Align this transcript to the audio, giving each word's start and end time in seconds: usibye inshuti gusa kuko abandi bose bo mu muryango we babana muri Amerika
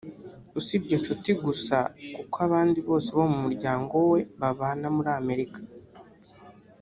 usibye 0.59 0.93
inshuti 0.97 1.29
gusa 1.45 1.77
kuko 2.15 2.35
abandi 2.47 2.79
bose 2.87 3.09
bo 3.17 3.25
mu 3.31 3.37
muryango 3.45 3.95
we 4.11 4.19
babana 4.39 4.87
muri 4.95 5.09
Amerika 5.21 5.59